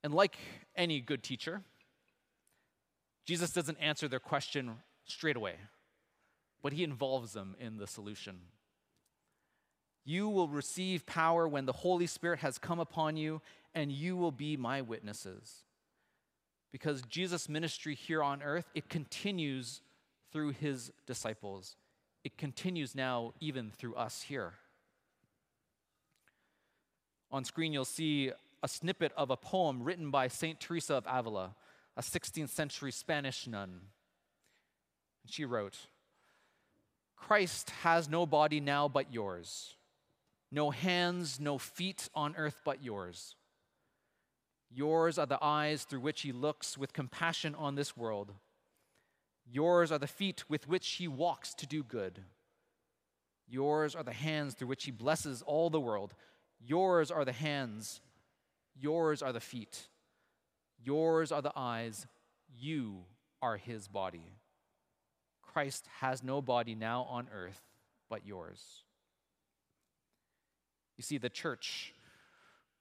And 0.03 0.15
like 0.15 0.39
any 0.75 1.03
good 1.03 1.23
teacher, 1.23 1.61
Jesus 3.27 3.53
doesn't 3.53 3.77
answer 3.79 4.09
their 4.09 4.21
question 4.21 4.77
straight 5.05 5.37
away, 5.37 5.57
but 6.63 6.73
he 6.73 6.83
involves 6.83 7.35
them 7.35 7.57
in 7.61 7.77
the 7.77 7.87
solution. 7.87 8.39
You 10.05 10.29
will 10.29 10.49
receive 10.49 11.07
power 11.07 11.47
when 11.47 11.67
the 11.67 11.73
Holy 11.73 12.07
Spirit 12.07 12.41
has 12.41 12.59
come 12.59 12.81
upon 12.81 13.17
you, 13.17 13.41
and 13.75 13.93
you 13.93 14.17
will 14.17 14.33
be 14.33 14.57
my 14.57 14.83
witnesses. 14.83 15.63
Because 16.73 17.03
Jesus' 17.03 17.49
ministry 17.49 17.95
here 17.95 18.23
on 18.23 18.43
earth, 18.43 18.67
it 18.75 18.89
continues 18.89 19.81
through 20.33 20.51
his 20.51 20.91
disciples. 21.07 21.77
It 22.25 22.39
continues 22.39 22.95
now 22.95 23.35
even 23.41 23.71
through 23.71 23.95
us 23.95 24.23
here. 24.23 24.55
On 27.31 27.45
screen, 27.45 27.73
you'll 27.73 27.85
see 27.85 28.33
a 28.63 28.69
snippet 28.69 29.13
of 29.17 29.31
a 29.31 29.37
poem 29.37 29.83
written 29.83 30.11
by 30.11 30.29
St. 30.29 30.61
Teresa 30.61 30.95
of 30.95 31.07
Avila, 31.07 31.55
a 31.97 32.03
16th 32.03 32.51
century 32.51 32.93
Spanish 32.93 33.47
nun. 33.47 33.81
She 35.27 35.45
wrote, 35.45 35.79
Christ 37.17 37.71
has 37.83 38.09
no 38.09 38.27
body 38.27 38.61
now 38.61 38.89
but 38.89 39.13
yours, 39.13 39.75
no 40.53 40.71
hands, 40.71 41.41
no 41.41 41.59
feet 41.59 42.09
on 42.15 42.37
earth 42.37 42.61
but 42.65 42.85
yours. 42.85 43.35
Yours 44.71 45.19
are 45.19 45.27
the 45.27 45.43
eyes 45.43 45.83
through 45.83 46.01
which 46.01 46.21
he 46.21 46.31
looks 46.31 46.79
with 46.79 46.93
compassion 46.93 47.55
on 47.57 47.75
this 47.75 47.97
world. 47.97 48.33
Yours 49.51 49.91
are 49.91 49.99
the 49.99 50.07
feet 50.07 50.45
with 50.49 50.69
which 50.69 50.89
he 50.93 51.09
walks 51.09 51.53
to 51.55 51.67
do 51.67 51.83
good. 51.83 52.21
Yours 53.49 53.97
are 53.97 54.05
the 54.05 54.13
hands 54.13 54.55
through 54.55 54.69
which 54.69 54.85
he 54.85 54.93
blesses 54.93 55.43
all 55.43 55.69
the 55.69 55.81
world. 55.81 56.15
Yours 56.61 57.11
are 57.11 57.25
the 57.25 57.33
hands 57.33 58.01
Yours 58.81 59.23
are 59.23 59.33
the 59.33 59.41
feet. 59.41 59.89
Yours 60.83 61.31
are 61.33 61.43
the 61.43 61.53
eyes. 61.55 62.07
You 62.59 63.05
are 63.41 63.57
his 63.57 63.89
body. 63.89 64.33
Christ 65.43 65.87
has 66.01 66.23
no 66.23 66.41
body 66.41 66.75
now 66.75 67.03
on 67.03 67.29
earth 67.33 67.61
but 68.09 68.27
yours. 68.27 68.85
You 70.97 71.03
see, 71.03 71.19
the 71.19 71.31
church, 71.31 71.95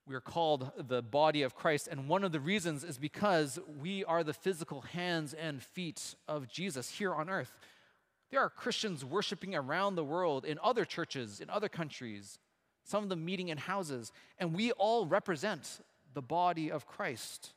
we 0.05 0.15
are 0.15 0.21
called 0.21 0.71
the 0.77 1.01
body 1.01 1.43
of 1.43 1.55
Christ, 1.55 1.87
and 1.89 2.07
one 2.07 2.23
of 2.23 2.31
the 2.31 2.39
reasons 2.39 2.83
is 2.83 2.97
because 2.97 3.59
we 3.79 4.03
are 4.05 4.23
the 4.23 4.33
physical 4.33 4.81
hands 4.81 5.33
and 5.33 5.61
feet 5.61 6.15
of 6.27 6.47
Jesus 6.47 6.89
here 6.89 7.13
on 7.13 7.29
earth. 7.29 7.57
There 8.31 8.41
are 8.41 8.49
Christians 8.49 9.03
worshiping 9.03 9.55
around 9.55 9.95
the 9.95 10.03
world 10.03 10.45
in 10.45 10.57
other 10.63 10.85
churches, 10.85 11.39
in 11.39 11.49
other 11.49 11.69
countries, 11.69 12.39
some 12.83 13.03
of 13.03 13.09
them 13.09 13.23
meeting 13.23 13.49
in 13.49 13.57
houses, 13.57 14.11
and 14.37 14.53
we 14.53 14.71
all 14.73 15.05
represent 15.05 15.81
the 16.13 16.21
body 16.21 16.71
of 16.71 16.85
Christ, 16.85 17.53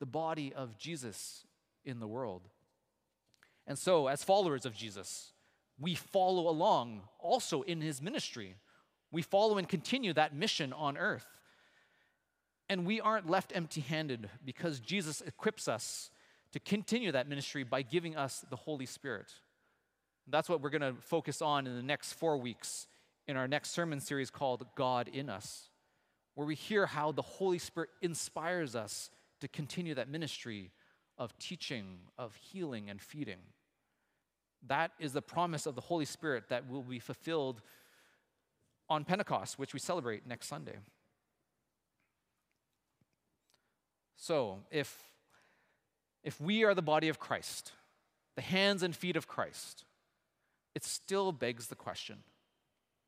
the 0.00 0.06
body 0.06 0.52
of 0.54 0.76
Jesus 0.78 1.44
in 1.84 2.00
the 2.00 2.08
world. 2.08 2.42
And 3.66 3.78
so, 3.78 4.06
as 4.06 4.22
followers 4.22 4.64
of 4.64 4.74
Jesus, 4.74 5.32
we 5.78 5.94
follow 5.94 6.48
along 6.48 7.02
also 7.18 7.62
in 7.62 7.80
his 7.80 8.00
ministry. 8.00 8.56
We 9.16 9.22
follow 9.22 9.56
and 9.56 9.66
continue 9.66 10.12
that 10.12 10.36
mission 10.36 10.74
on 10.74 10.98
earth. 10.98 11.24
And 12.68 12.84
we 12.84 13.00
aren't 13.00 13.30
left 13.30 13.50
empty 13.56 13.80
handed 13.80 14.28
because 14.44 14.78
Jesus 14.78 15.22
equips 15.22 15.68
us 15.68 16.10
to 16.52 16.60
continue 16.60 17.10
that 17.12 17.26
ministry 17.26 17.64
by 17.64 17.80
giving 17.80 18.14
us 18.14 18.44
the 18.50 18.56
Holy 18.56 18.84
Spirit. 18.84 19.32
That's 20.28 20.50
what 20.50 20.60
we're 20.60 20.68
going 20.68 20.82
to 20.82 21.00
focus 21.00 21.40
on 21.40 21.66
in 21.66 21.76
the 21.76 21.82
next 21.82 22.12
four 22.12 22.36
weeks 22.36 22.88
in 23.26 23.38
our 23.38 23.48
next 23.48 23.70
sermon 23.70 24.00
series 24.00 24.28
called 24.28 24.66
God 24.76 25.08
in 25.08 25.30
Us, 25.30 25.70
where 26.34 26.46
we 26.46 26.54
hear 26.54 26.84
how 26.84 27.10
the 27.10 27.22
Holy 27.22 27.58
Spirit 27.58 27.88
inspires 28.02 28.76
us 28.76 29.08
to 29.40 29.48
continue 29.48 29.94
that 29.94 30.10
ministry 30.10 30.72
of 31.16 31.32
teaching, 31.38 32.00
of 32.18 32.34
healing, 32.34 32.90
and 32.90 33.00
feeding. 33.00 33.38
That 34.66 34.90
is 34.98 35.14
the 35.14 35.22
promise 35.22 35.64
of 35.64 35.74
the 35.74 35.80
Holy 35.80 36.04
Spirit 36.04 36.50
that 36.50 36.68
will 36.68 36.82
be 36.82 36.98
fulfilled 36.98 37.62
on 38.88 39.04
Pentecost, 39.04 39.58
which 39.58 39.72
we 39.72 39.80
celebrate 39.80 40.26
next 40.26 40.46
Sunday. 40.46 40.76
So, 44.16 44.60
if, 44.70 44.98
if 46.24 46.40
we 46.40 46.64
are 46.64 46.74
the 46.74 46.82
body 46.82 47.08
of 47.08 47.18
Christ, 47.18 47.72
the 48.34 48.42
hands 48.42 48.82
and 48.82 48.94
feet 48.94 49.16
of 49.16 49.28
Christ, 49.28 49.84
it 50.74 50.84
still 50.84 51.32
begs 51.32 51.66
the 51.68 51.74
question 51.74 52.18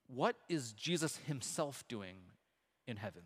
what 0.09 0.37
is 0.49 0.73
Jesus 0.73 1.19
himself 1.27 1.85
doing 1.87 2.17
in 2.87 2.97
heaven? 2.97 3.23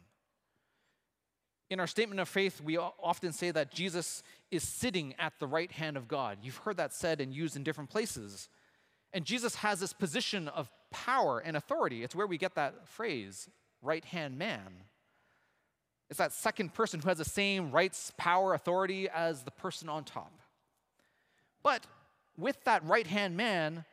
In 1.71 1.80
our 1.80 1.87
statement 1.87 2.21
of 2.21 2.28
faith, 2.28 2.61
we 2.61 2.76
often 2.76 3.32
say 3.32 3.50
that 3.52 3.73
Jesus 3.73 4.23
is 4.50 4.62
sitting 4.62 5.14
at 5.18 5.32
the 5.38 5.47
right 5.47 5.71
hand 5.71 5.97
of 5.97 6.09
God. 6.09 6.38
You've 6.42 6.59
heard 6.59 6.76
that 6.76 6.92
said 6.92 7.21
and 7.21 7.32
used 7.32 7.56
in 7.56 7.62
different 7.62 7.88
places. 7.88 8.49
And 9.12 9.25
Jesus 9.25 9.57
has 9.57 9.81
this 9.81 9.92
position 9.92 10.49
of 10.49 10.71
power 10.90 11.40
and 11.40 11.57
authority. 11.57 12.02
It's 12.02 12.14
where 12.14 12.26
we 12.26 12.38
get 12.38 12.54
that 12.54 12.88
phrase, 12.88 13.49
right 13.83 14.04
hand 14.04 14.38
man. 14.38 14.85
It's 16.09 16.19
that 16.19 16.33
second 16.33 16.75
person 16.75 17.00
who 17.00 17.09
has 17.09 17.19
the 17.19 17.25
same 17.25 17.71
rights, 17.71 18.12
power, 18.16 18.54
authority 18.54 19.09
as 19.09 19.42
the 19.42 19.50
person 19.50 19.88
on 19.88 20.04
top. 20.04 20.33
But 21.62 21.87
with 22.37 22.62
that 22.64 22.85
right 22.85 23.07
hand 23.07 23.37
man, 23.37 23.85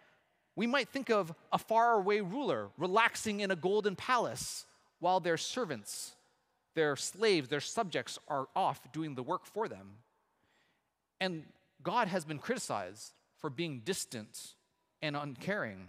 we 0.56 0.68
might 0.68 0.90
think 0.90 1.10
of 1.10 1.34
a 1.54 1.58
faraway 1.58 2.20
ruler 2.20 2.70
relaxing 2.78 3.40
in 3.40 3.52
a 3.52 3.56
golden 3.56 3.96
palace 3.96 4.66
while 5.00 5.20
their 5.20 5.38
servants, 5.38 6.16
their 6.76 6.96
slaves, 6.96 7.48
their 7.48 7.62
subjects 7.62 8.20
are 8.28 8.48
off 8.56 8.92
doing 8.92 9.16
the 9.16 9.24
work 9.24 9.46
for 9.46 9.68
them. 9.68 9.92
And 11.22 11.44
God 11.82 12.10
has 12.10 12.26
been 12.26 12.40
criticized 12.40 13.14
for 13.38 13.50
being 13.50 13.82
distant 13.86 14.56
and 15.01 15.15
uncaring, 15.15 15.88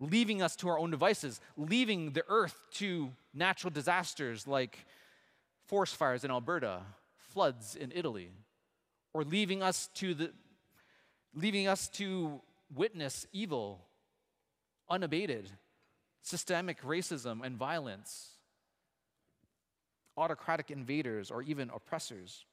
leaving 0.00 0.42
us 0.42 0.56
to 0.56 0.68
our 0.68 0.78
own 0.78 0.90
devices, 0.90 1.40
leaving 1.56 2.12
the 2.12 2.24
earth 2.28 2.56
to 2.72 3.10
natural 3.34 3.70
disasters 3.70 4.46
like 4.46 4.86
forest 5.66 5.96
fires 5.96 6.24
in 6.24 6.30
Alberta, 6.30 6.82
floods 7.16 7.76
in 7.76 7.92
Italy, 7.94 8.30
or 9.14 9.24
leaving 9.24 9.62
us 9.62 9.88
to 9.94 10.14
the 10.14 10.32
leaving 11.34 11.66
us 11.66 11.88
to 11.88 12.40
witness 12.74 13.26
evil 13.32 13.80
unabated, 14.90 15.48
systemic 16.20 16.82
racism 16.82 17.44
and 17.44 17.56
violence, 17.56 18.32
autocratic 20.16 20.70
invaders, 20.70 21.30
or 21.30 21.42
even 21.42 21.70
oppressors. 21.74 22.44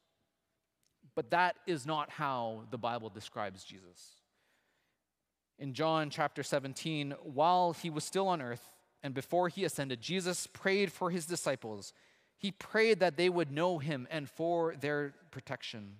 But 1.15 1.31
that 1.31 1.57
is 1.67 1.85
not 1.85 2.09
how 2.09 2.61
the 2.71 2.77
Bible 2.77 3.09
describes 3.09 3.63
Jesus. 3.63 4.13
In 5.59 5.73
John 5.73 6.09
chapter 6.09 6.41
17, 6.41 7.13
while 7.21 7.73
he 7.73 7.89
was 7.89 8.05
still 8.05 8.29
on 8.29 8.41
earth 8.41 8.63
and 9.03 9.13
before 9.13 9.49
he 9.49 9.65
ascended, 9.65 10.01
Jesus 10.01 10.47
prayed 10.47 10.89
for 10.89 11.11
his 11.11 11.25
disciples. 11.25 11.93
He 12.37 12.51
prayed 12.51 13.01
that 13.01 13.17
they 13.17 13.27
would 13.27 13.51
know 13.51 13.77
him 13.77 14.07
and 14.09 14.29
for 14.29 14.73
their 14.79 15.13
protection. 15.31 15.97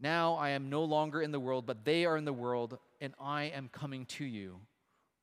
Now 0.00 0.34
I 0.34 0.50
am 0.50 0.70
no 0.70 0.84
longer 0.84 1.20
in 1.20 1.32
the 1.32 1.40
world, 1.40 1.66
but 1.66 1.84
they 1.84 2.06
are 2.06 2.16
in 2.16 2.24
the 2.24 2.32
world, 2.32 2.78
and 3.00 3.12
I 3.20 3.44
am 3.44 3.68
coming 3.70 4.06
to 4.06 4.24
you. 4.24 4.60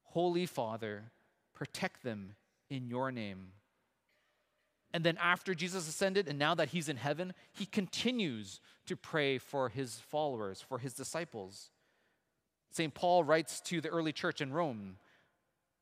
Holy 0.04 0.46
Father, 0.46 1.12
protect 1.56 2.04
them 2.04 2.36
in 2.70 2.88
your 2.88 3.12
name. 3.12 3.54
And 4.94 5.04
then 5.04 5.18
after 5.18 5.56
Jesus 5.56 5.88
ascended, 5.88 6.28
and 6.28 6.38
now 6.38 6.54
that 6.54 6.70
he's 6.70 6.90
in 6.90 6.98
heaven, 6.98 7.34
he 7.52 7.66
continues 7.66 8.60
to 8.86 8.96
pray 8.96 9.38
for 9.38 9.70
his 9.70 9.96
followers, 9.96 10.62
for 10.62 10.80
his 10.80 10.94
disciples. 10.94 11.72
St. 12.72 12.94
Paul 12.94 13.24
writes 13.24 13.60
to 13.62 13.82
the 13.82 13.90
early 13.90 14.14
church 14.14 14.42
in 14.42 14.54
Rome 14.54 14.98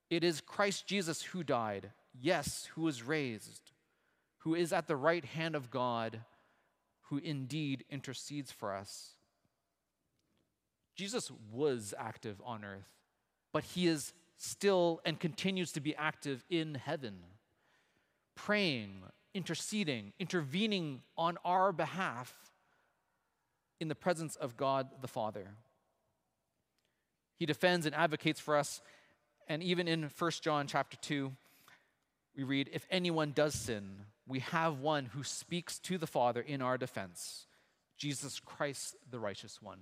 It 0.09 0.23
is 0.23 0.41
Christ 0.41 0.87
Jesus 0.87 1.21
who 1.21 1.43
died, 1.43 1.91
yes, 2.19 2.69
who 2.73 2.81
was 2.81 3.03
raised, 3.03 3.71
who 4.39 4.55
is 4.55 4.73
at 4.73 4.87
the 4.87 4.95
right 4.95 5.25
hand 5.25 5.55
of 5.55 5.71
God, 5.71 6.21
who 7.09 7.17
indeed 7.17 7.85
intercedes 7.89 8.51
for 8.51 8.73
us. 8.73 9.11
Jesus 10.95 11.31
was 11.51 11.93
active 11.97 12.41
on 12.45 12.65
earth, 12.65 12.89
but 13.53 13.63
he 13.63 13.87
is 13.87 14.13
still 14.35 15.01
and 15.05 15.19
continues 15.19 15.71
to 15.73 15.79
be 15.79 15.95
active 15.95 16.43
in 16.49 16.75
heaven 16.75 17.19
praying, 18.45 19.01
interceding, 19.33 20.13
intervening 20.17 21.01
on 21.17 21.37
our 21.43 21.73
behalf 21.73 22.33
in 23.81 23.89
the 23.89 23.95
presence 23.95 24.35
of 24.37 24.55
God 24.55 24.87
the 25.01 25.07
Father. 25.07 25.55
He 27.39 27.45
defends 27.45 27.85
and 27.85 27.95
advocates 27.95 28.39
for 28.39 28.57
us, 28.57 28.81
and 29.47 29.63
even 29.63 29.87
in 29.87 30.11
1 30.15 30.31
John 30.41 30.67
chapter 30.67 30.97
2, 30.97 31.31
we 32.35 32.43
read, 32.43 32.69
If 32.73 32.85
anyone 32.91 33.31
does 33.31 33.55
sin, 33.55 34.01
we 34.27 34.39
have 34.39 34.79
one 34.79 35.05
who 35.05 35.23
speaks 35.23 35.79
to 35.79 35.97
the 35.97 36.05
Father 36.05 36.41
in 36.41 36.61
our 36.61 36.77
defense, 36.77 37.47
Jesus 37.97 38.39
Christ, 38.39 38.95
the 39.09 39.19
righteous 39.19 39.61
one. 39.61 39.79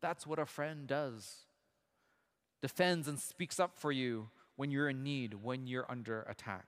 That's 0.00 0.26
what 0.26 0.38
a 0.38 0.46
friend 0.46 0.86
does. 0.86 1.46
Defends 2.62 3.08
and 3.08 3.18
speaks 3.18 3.58
up 3.58 3.76
for 3.76 3.90
you 3.90 4.30
when 4.54 4.70
you're 4.70 4.88
in 4.88 5.02
need, 5.02 5.34
when 5.34 5.66
you're 5.66 5.90
under 5.90 6.22
attack. 6.22 6.66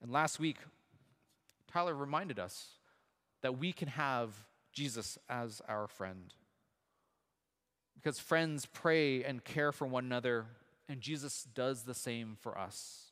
And 0.00 0.12
last 0.12 0.38
week, 0.38 0.58
Tyler 1.70 1.94
reminded 1.94 2.38
us 2.38 2.68
that 3.42 3.58
we 3.58 3.72
can 3.72 3.88
have 3.88 4.34
Jesus 4.72 5.18
as 5.28 5.60
our 5.68 5.88
friend. 5.88 6.32
Because 7.96 8.20
friends 8.20 8.66
pray 8.66 9.24
and 9.24 9.42
care 9.42 9.72
for 9.72 9.86
one 9.86 10.04
another, 10.04 10.46
and 10.88 11.00
Jesus 11.00 11.46
does 11.54 11.82
the 11.82 11.94
same 11.94 12.36
for 12.40 12.56
us. 12.56 13.10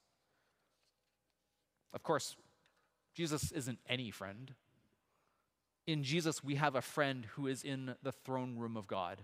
Of 1.92 2.02
course, 2.02 2.36
Jesus 3.14 3.50
isn't 3.52 3.78
any 3.88 4.10
friend. 4.10 4.52
In 5.86 6.02
Jesus, 6.02 6.44
we 6.44 6.54
have 6.54 6.74
a 6.74 6.82
friend 6.82 7.26
who 7.34 7.46
is 7.46 7.62
in 7.62 7.94
the 8.02 8.12
throne 8.12 8.56
room 8.56 8.76
of 8.76 8.86
God. 8.86 9.18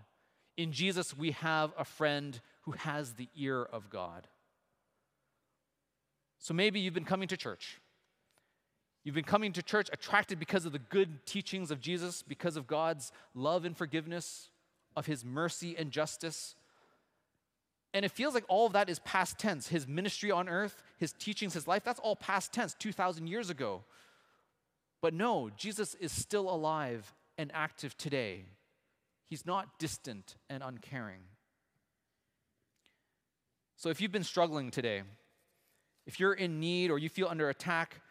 In 0.57 0.73
Jesus, 0.73 1.17
we 1.17 1.31
have 1.33 1.73
a 1.79 1.85
friend 1.85 2.40
who 2.62 2.73
has 2.73 3.14
the 3.14 3.29
ear 3.37 3.62
of 3.62 3.90
God. 3.90 4.29
So 6.38 6.55
maybe 6.55 6.81
you've 6.81 6.95
been 6.95 7.05
coming 7.05 7.29
to 7.29 7.37
church. 7.37 7.81
You've 9.05 9.14
been 9.14 9.25
coming 9.25 9.52
to 9.52 9.62
church 9.62 9.88
attracted 9.93 10.38
because 10.38 10.67
of 10.67 10.73
the 10.73 10.79
good 10.79 11.25
teachings 11.25 11.71
of 11.71 11.81
Jesus, 11.81 12.23
because 12.23 12.57
of 12.57 12.67
God's 12.67 13.12
love 13.35 13.64
and 13.64 13.76
forgiveness, 13.76 14.50
of 14.97 15.06
his 15.06 15.25
mercy 15.25 15.76
and 15.78 15.90
justice. 15.90 16.54
And 17.92 18.04
it 18.04 18.11
feels 18.11 18.35
like 18.35 18.44
all 18.49 18.66
of 18.66 18.73
that 18.75 18.88
is 18.88 18.99
past 19.00 19.38
tense. 19.38 19.68
His 19.68 19.87
ministry 19.87 20.30
on 20.30 20.49
earth, 20.49 20.82
his 20.99 21.12
teachings, 21.12 21.54
his 21.54 21.67
life, 21.67 21.82
that's 21.84 22.00
all 22.00 22.17
past 22.17 22.52
tense, 22.52 22.75
2,000 22.78 23.26
years 23.26 23.50
ago. 23.50 23.82
But 25.02 25.15
no, 25.15 25.50
Jesus 25.56 25.95
is 25.95 26.12
still 26.12 26.50
alive 26.50 27.12
and 27.38 27.50
active 27.54 27.97
today. 27.97 28.45
He's 29.28 29.47
not 29.47 29.78
distant 29.78 30.36
and 30.49 30.62
uncaring. 30.62 31.21
So 33.76 33.88
if 33.88 34.00
you've 34.00 34.12
been 34.12 34.25
struggling 34.25 34.71
today, 34.71 35.02
if 36.06 36.21
you're 36.21 36.34
in 36.34 36.60
need 36.60 36.91
or 36.91 36.99
you 36.99 37.08
feel 37.08 37.28
under 37.28 37.49
attack, 37.49 38.02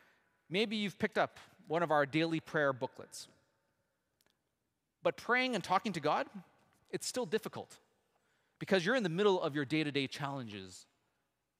maybe 0.49 0.77
you've 0.77 0.97
picked 0.97 1.17
up 1.17 1.37
one 1.67 1.83
of 1.83 1.91
our 1.91 2.05
daily 2.05 2.39
prayer 2.39 2.73
booklets. 2.73 3.27
But 5.03 5.15
praying 5.15 5.55
and 5.55 5.63
talking 5.63 5.93
to 5.93 5.99
God, 5.99 6.27
it's 6.91 7.07
still 7.07 7.25
difficult 7.25 7.77
because 8.59 8.85
you're 8.85 8.95
in 8.95 9.03
the 9.03 9.09
middle 9.09 9.41
of 9.41 9.55
your 9.55 9.65
day 9.65 9.83
to 9.83 9.91
day 9.91 10.07
challenges. 10.07 10.85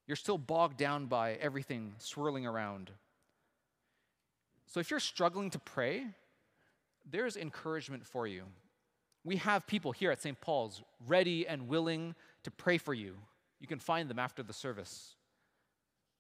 You're 0.07 0.15
still 0.15 0.37
bogged 0.37 0.77
down 0.77 1.05
by 1.05 1.33
everything 1.33 1.93
swirling 1.99 2.45
around. 2.45 2.91
So 4.65 4.79
if 4.79 4.91
you're 4.91 4.99
struggling 4.99 5.49
to 5.51 5.59
pray, 5.59 6.05
there's 7.09 7.37
encouragement 7.37 8.05
for 8.05 8.27
you. 8.27 8.43
We 9.23 9.37
have 9.37 9.67
people 9.67 9.91
here 9.91 10.11
at 10.11 10.21
St. 10.21 10.39
Paul's 10.39 10.81
ready 11.07 11.47
and 11.47 11.67
willing 11.67 12.15
to 12.43 12.51
pray 12.51 12.77
for 12.77 12.93
you. 12.93 13.15
You 13.59 13.67
can 13.67 13.79
find 13.79 14.09
them 14.09 14.19
after 14.19 14.43
the 14.43 14.53
service. 14.53 15.15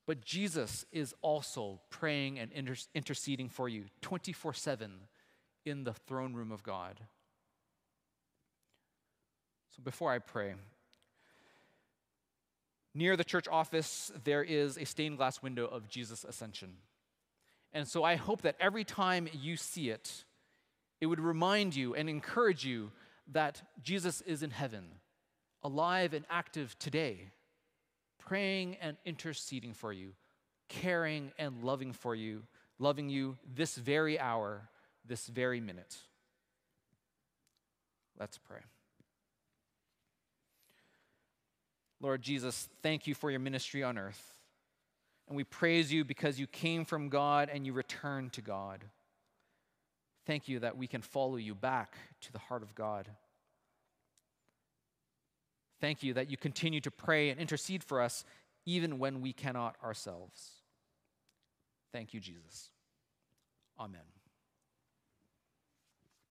But 0.05 0.21
Jesus 0.21 0.85
is 0.91 1.13
also 1.21 1.79
praying 1.89 2.39
and 2.39 2.51
inter- 2.51 2.75
interceding 2.95 3.49
for 3.49 3.69
you 3.69 3.85
24 4.01 4.53
7 4.53 4.91
in 5.65 5.83
the 5.83 5.93
throne 5.93 6.33
room 6.33 6.51
of 6.51 6.63
God. 6.63 6.99
So 9.75 9.81
before 9.83 10.11
I 10.11 10.19
pray, 10.19 10.55
near 12.93 13.15
the 13.15 13.23
church 13.23 13.47
office, 13.47 14.11
there 14.23 14.43
is 14.43 14.77
a 14.77 14.85
stained 14.85 15.17
glass 15.17 15.41
window 15.41 15.65
of 15.65 15.87
Jesus' 15.87 16.23
ascension. 16.23 16.77
And 17.71 17.87
so 17.87 18.03
I 18.03 18.15
hope 18.15 18.41
that 18.41 18.55
every 18.59 18.83
time 18.83 19.29
you 19.31 19.55
see 19.55 19.89
it, 19.89 20.25
it 20.99 21.05
would 21.05 21.19
remind 21.19 21.75
you 21.75 21.95
and 21.95 22.09
encourage 22.09 22.65
you 22.65 22.91
that 23.31 23.61
Jesus 23.81 24.21
is 24.21 24.41
in 24.41 24.49
heaven, 24.49 24.85
alive 25.63 26.13
and 26.13 26.25
active 26.29 26.77
today 26.79 27.31
praying 28.29 28.77
and 28.79 28.95
interceding 29.05 29.73
for 29.73 29.91
you, 29.91 30.11
caring 30.67 31.31
and 31.39 31.63
loving 31.63 31.91
for 31.91 32.13
you, 32.13 32.43
loving 32.77 33.09
you 33.09 33.35
this 33.55 33.75
very 33.75 34.19
hour, 34.19 34.69
this 35.03 35.25
very 35.25 35.59
minute. 35.59 35.97
Let's 38.19 38.37
pray. 38.37 38.59
Lord 42.01 42.21
Jesus, 42.21 42.69
thank 42.81 43.07
you 43.07 43.13
for 43.13 43.29
your 43.29 43.39
ministry 43.39 43.83
on 43.83 43.97
earth. 43.97 44.35
And 45.27 45.35
we 45.35 45.43
praise 45.43 45.91
you 45.91 46.03
because 46.03 46.39
you 46.39 46.47
came 46.47 46.85
from 46.85 47.09
God 47.09 47.49
and 47.53 47.65
you 47.65 47.73
returned 47.73 48.33
to 48.33 48.41
God. 48.41 48.83
Thank 50.25 50.47
you 50.47 50.59
that 50.59 50.77
we 50.77 50.87
can 50.87 51.01
follow 51.01 51.35
you 51.35 51.55
back 51.55 51.97
to 52.21 52.31
the 52.31 52.39
heart 52.39 52.63
of 52.63 52.73
God. 52.75 53.07
Thank 55.79 56.03
you 56.03 56.13
that 56.13 56.29
you 56.29 56.37
continue 56.37 56.81
to 56.81 56.91
pray 56.91 57.29
and 57.29 57.39
intercede 57.39 57.83
for 57.83 58.01
us 58.01 58.25
even 58.65 58.99
when 58.99 59.21
we 59.21 59.33
cannot 59.33 59.75
ourselves. 59.83 60.51
Thank 61.91 62.13
you, 62.13 62.19
Jesus. 62.19 62.69
Amen. 63.79 64.18